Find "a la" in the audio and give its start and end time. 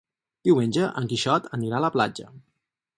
1.81-1.95